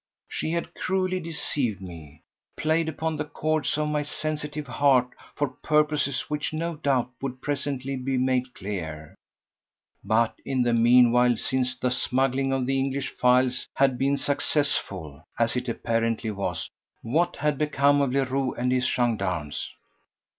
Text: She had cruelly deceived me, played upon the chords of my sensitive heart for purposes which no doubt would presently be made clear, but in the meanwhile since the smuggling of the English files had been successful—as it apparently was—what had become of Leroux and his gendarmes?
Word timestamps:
She 0.27 0.53
had 0.53 0.73
cruelly 0.73 1.19
deceived 1.19 1.79
me, 1.79 2.23
played 2.57 2.89
upon 2.89 3.17
the 3.17 3.23
chords 3.23 3.77
of 3.77 3.87
my 3.91 4.01
sensitive 4.01 4.65
heart 4.65 5.09
for 5.35 5.49
purposes 5.49 6.21
which 6.21 6.53
no 6.53 6.77
doubt 6.77 7.11
would 7.21 7.39
presently 7.43 7.95
be 7.95 8.17
made 8.17 8.55
clear, 8.55 9.13
but 10.03 10.33
in 10.43 10.63
the 10.63 10.73
meanwhile 10.73 11.37
since 11.37 11.75
the 11.75 11.91
smuggling 11.91 12.51
of 12.51 12.65
the 12.65 12.79
English 12.79 13.09
files 13.11 13.67
had 13.75 13.99
been 13.99 14.17
successful—as 14.17 15.55
it 15.55 15.69
apparently 15.69 16.31
was—what 16.31 17.35
had 17.35 17.59
become 17.59 18.01
of 18.01 18.11
Leroux 18.11 18.55
and 18.55 18.71
his 18.71 18.87
gendarmes? 18.87 19.69